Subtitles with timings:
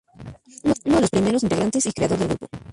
[0.85, 2.47] Uno de los primeros integrantes y creador del grupo.